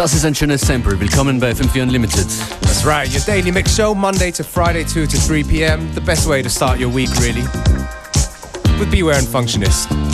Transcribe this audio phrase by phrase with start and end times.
[0.00, 0.98] Das ist ein schönes Sample.
[0.98, 2.26] Willkommen bei FM4 Unlimited.
[2.62, 5.94] That's right, your daily mix show, Monday to Friday, 2 to 3 p.m.
[5.94, 7.44] The best way to start your week, really.
[8.78, 10.09] With Beware and Functionist.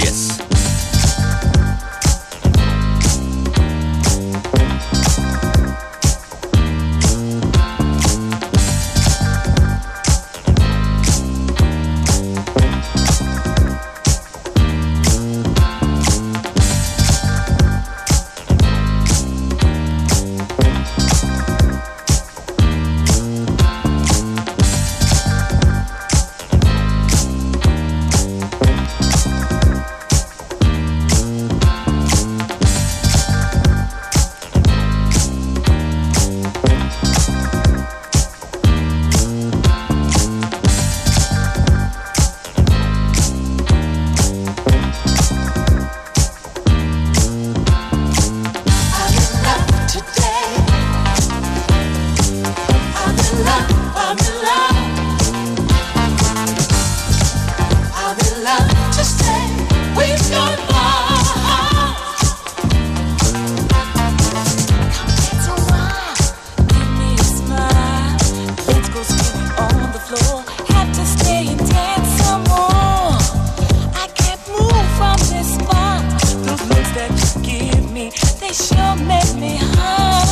[78.76, 80.25] you make me high.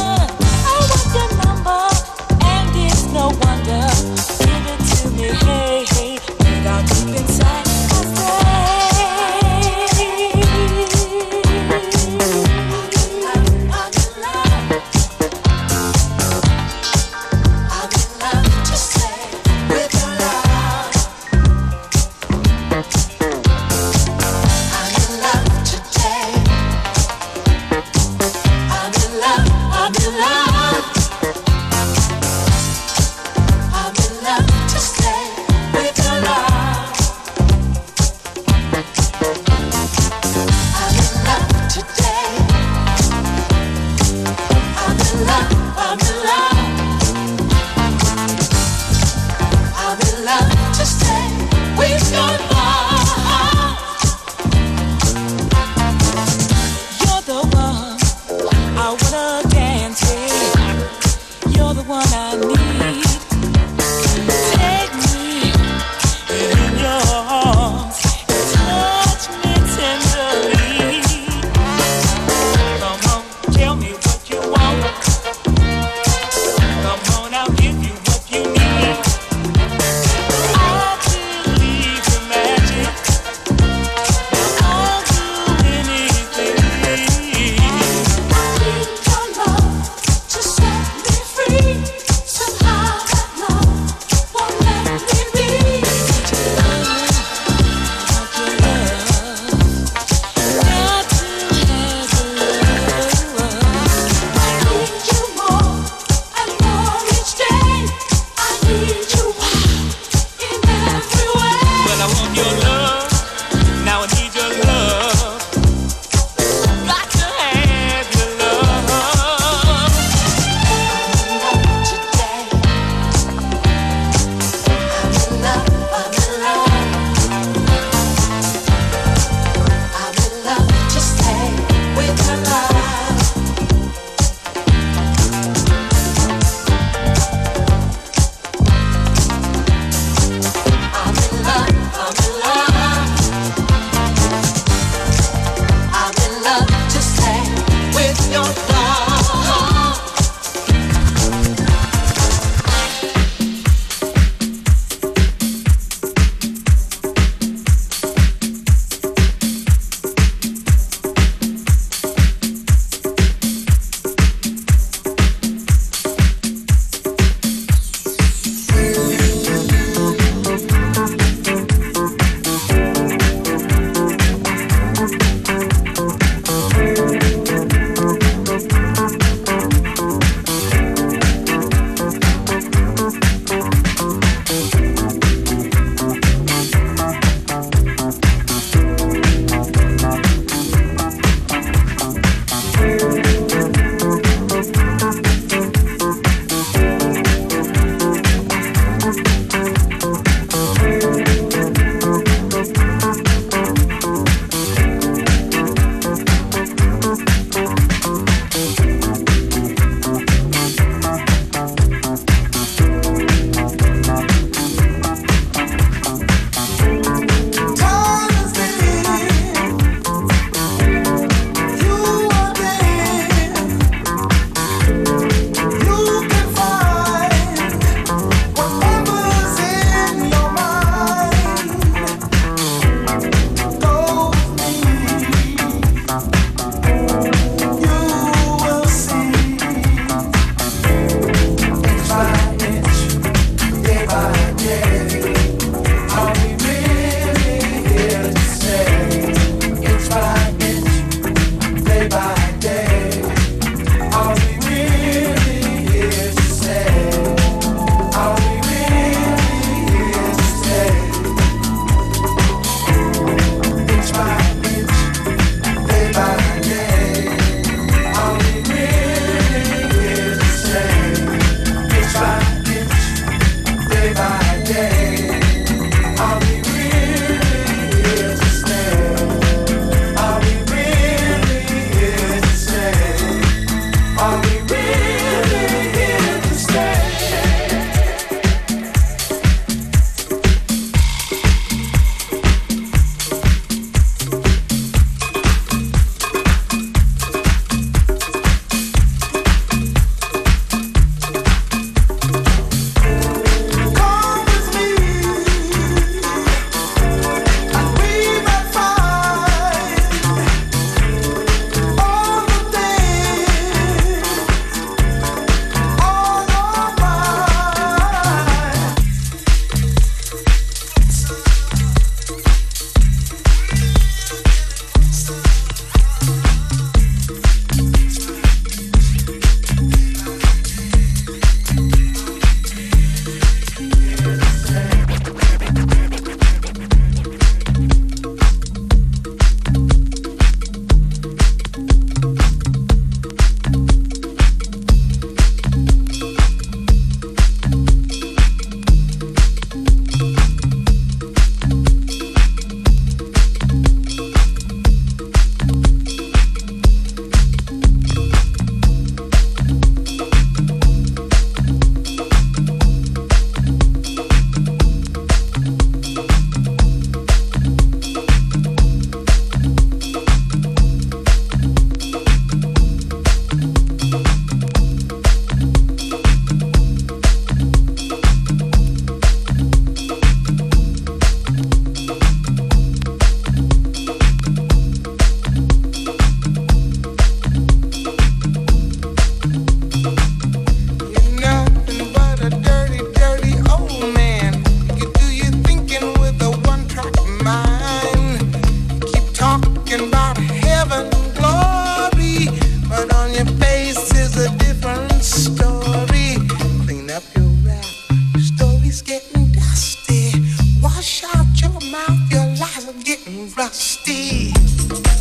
[413.16, 415.13] getting rusty.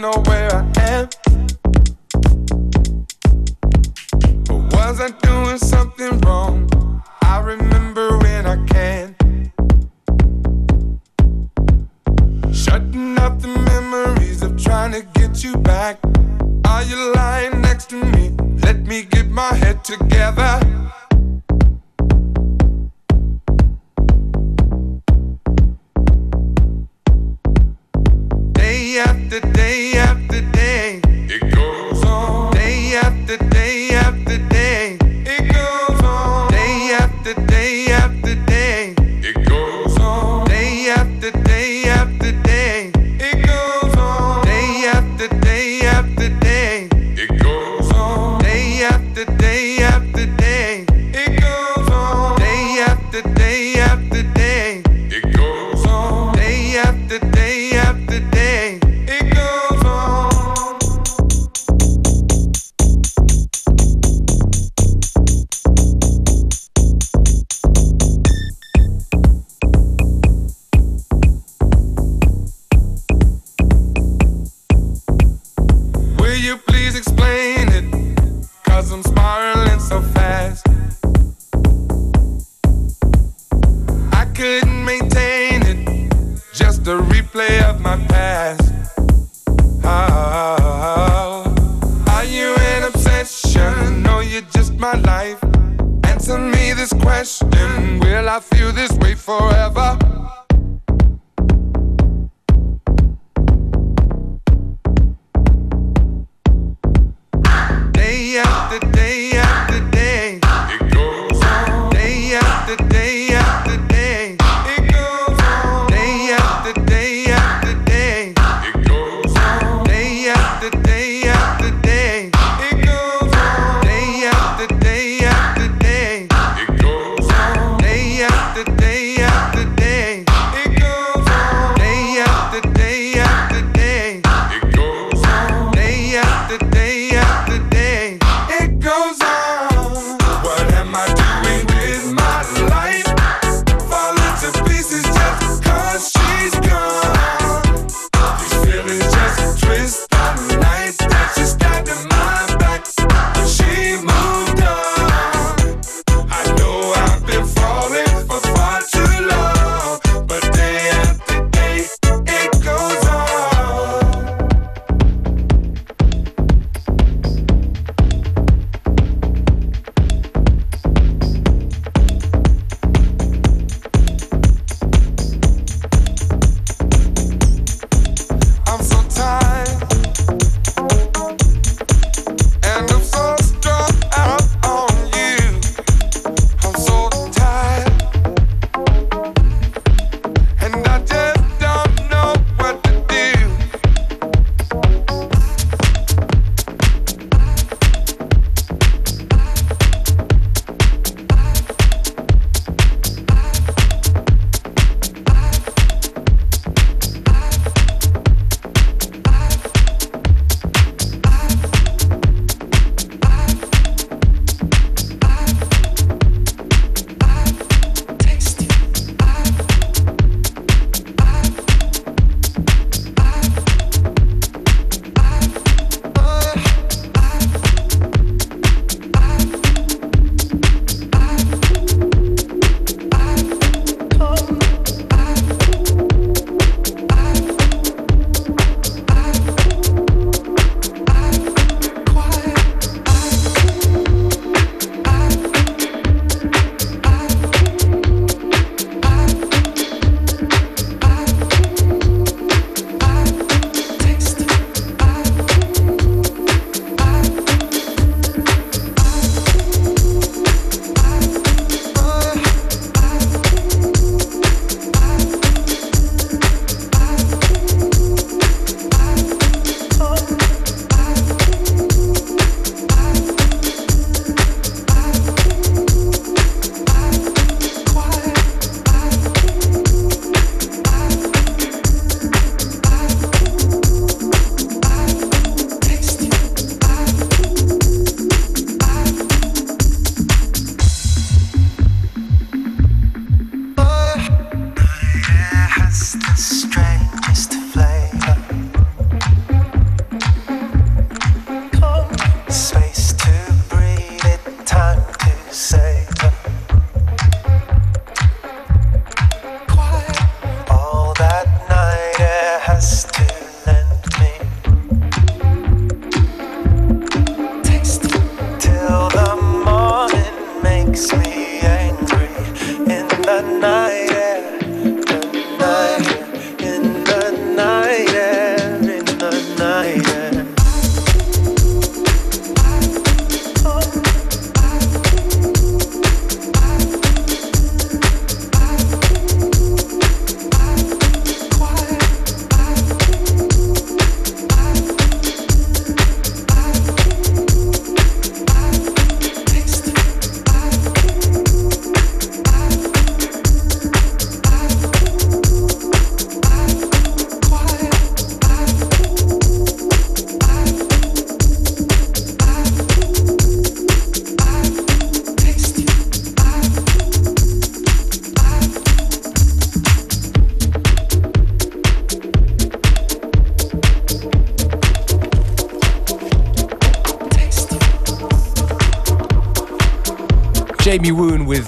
[0.00, 1.19] Know where I am.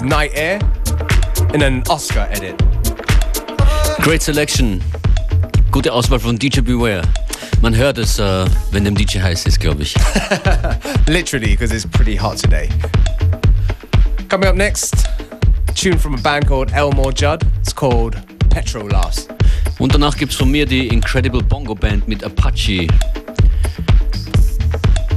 [0.03, 0.59] With Night Air
[1.55, 2.57] in an Oscar edit.
[4.01, 4.83] Great Selection.
[5.71, 7.03] Gute Auswahl von DJ Beware.
[7.61, 9.95] Man hört es, uh, wenn dem DJ heiß ist, glaube ich.
[11.07, 12.69] Literally, because it's pretty hot today.
[14.29, 15.07] Coming up next,
[15.69, 17.45] a tune from a band called Elmore Judd.
[17.61, 18.17] It's called
[18.51, 19.29] Petro Last.
[19.79, 22.89] Und danach gibt's von mir die Incredible Bongo Band mit Apache.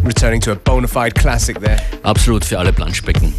[0.03, 1.81] Returning to a bona fide classic there.
[2.03, 3.33] Absolut für alle Planschbecken.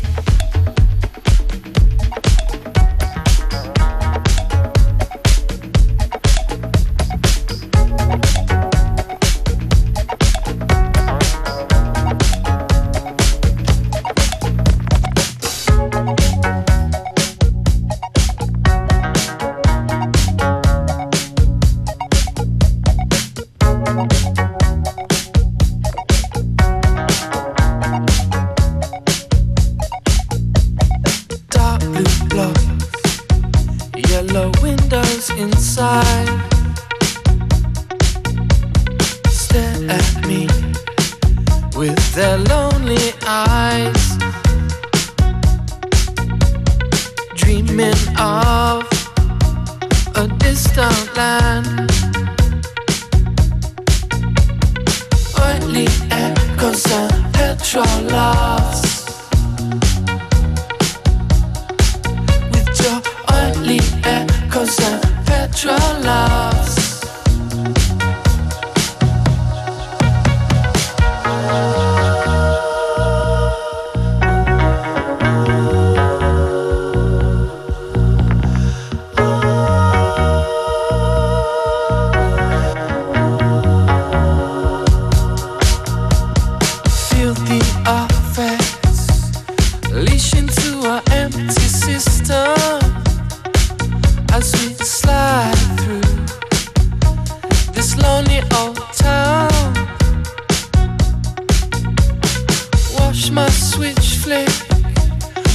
[104.26, 104.48] flick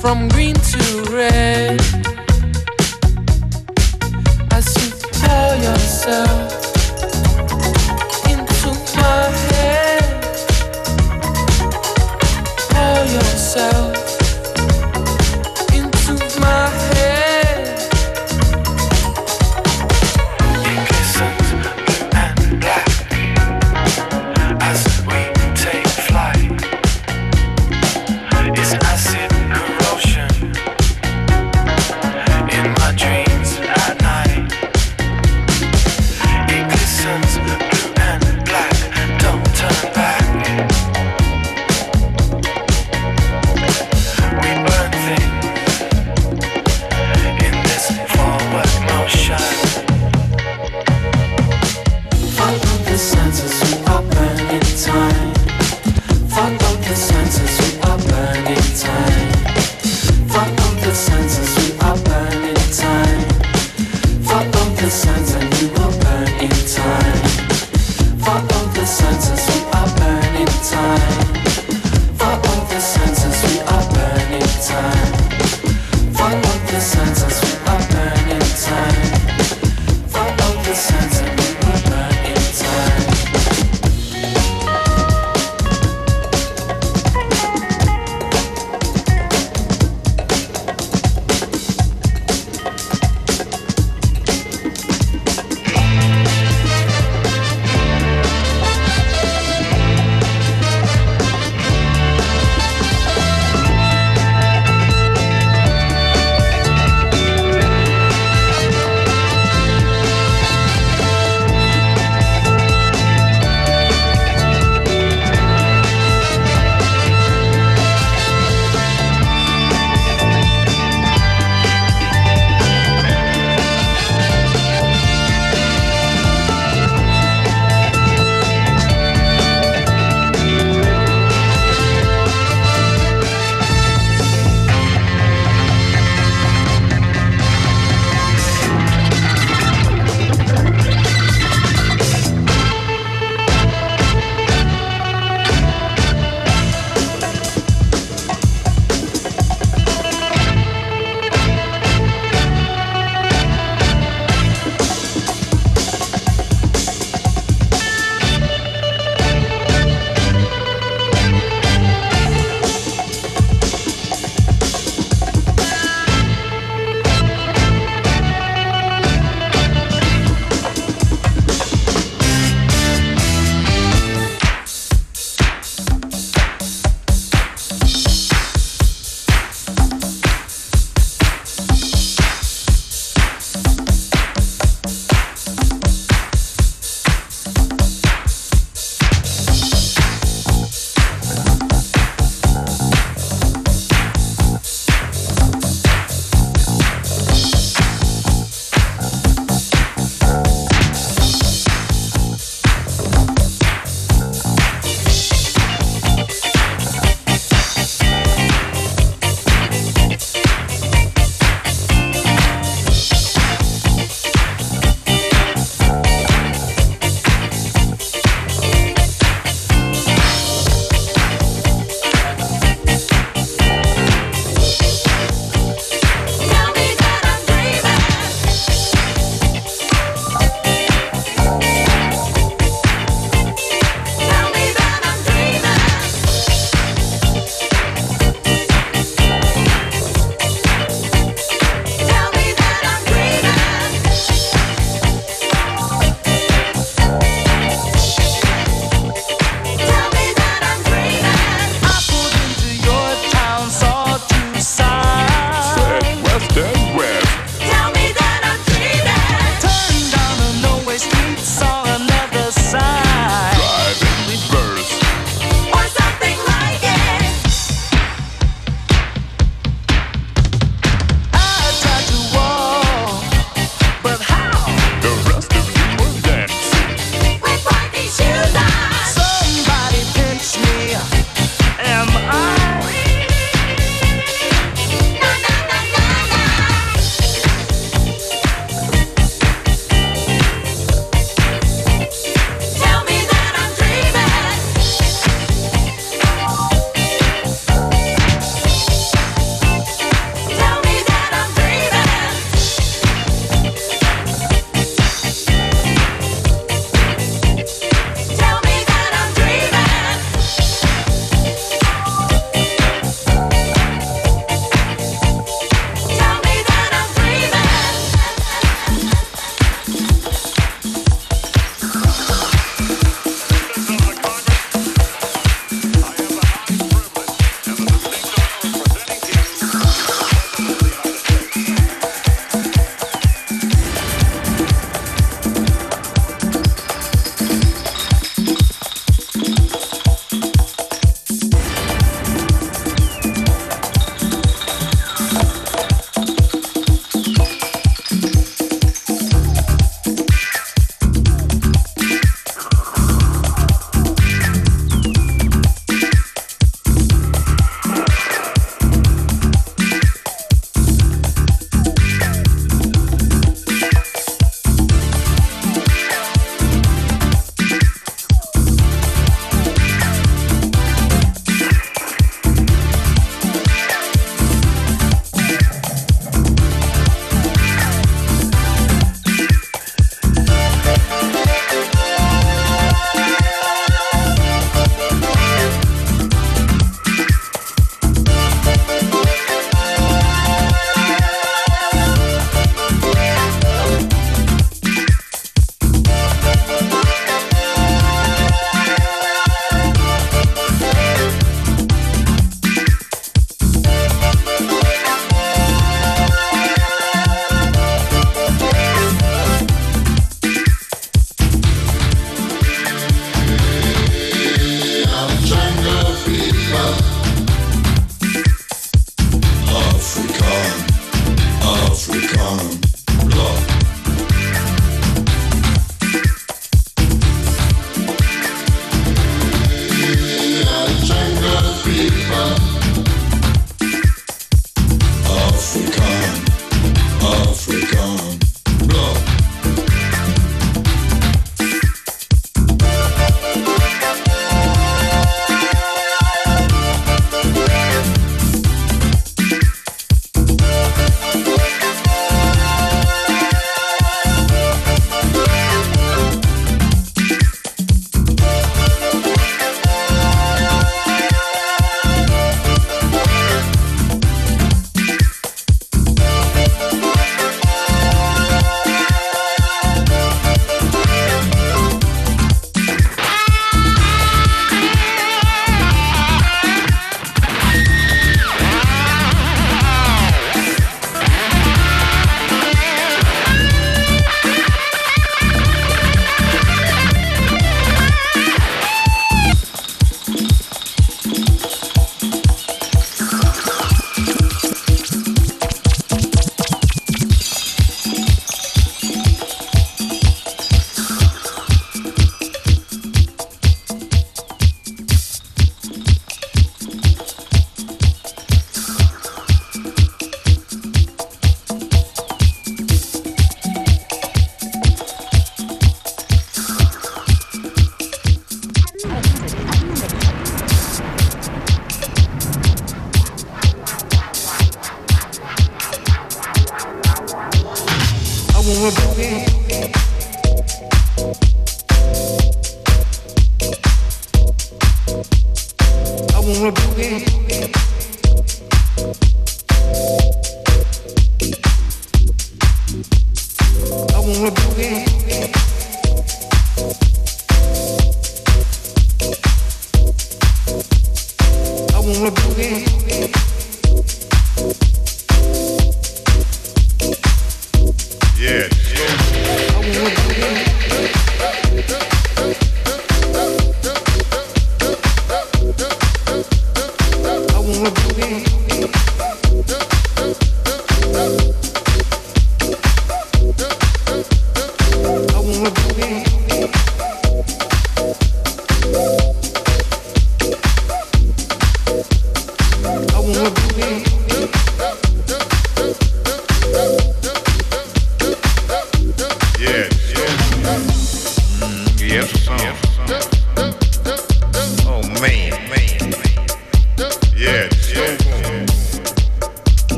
[0.00, 1.80] from green to red.
[4.52, 6.52] As you pour yourself
[8.30, 9.82] into my head.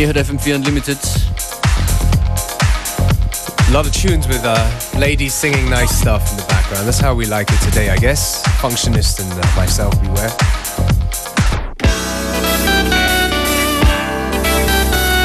[0.00, 0.96] Ihr hört FM4 Unlimited.
[3.68, 4.56] A lot of tunes with uh,
[4.98, 6.86] ladies singing nice stuff in the background.
[6.86, 8.42] That's how we like it today, I guess.
[8.62, 10.32] Functionist and uh, myself, beware.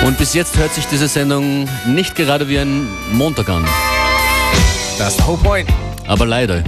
[0.06, 3.64] Und bis jetzt hört sich diese Sendung nicht gerade wie ein Montag an.
[4.98, 5.70] That's the whole point.
[6.06, 6.62] Aber leider.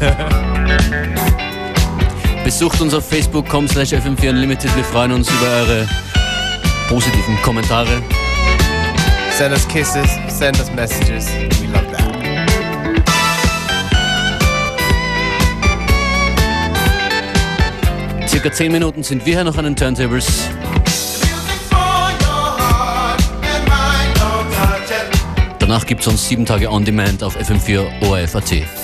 [2.42, 4.74] Besucht uns auf facebook.com slash fm4 unlimited.
[4.74, 5.86] Wir freuen uns über eure
[6.94, 8.00] positiven Kommentare.
[9.36, 11.26] Send us kisses, send us messages.
[11.60, 12.04] We love that.
[18.28, 20.48] Circa 10 Minuten sind wir hier noch an den Turntables.
[25.58, 28.83] Danach gibt es uns sieben Tage on demand auf FM4 ORF.at.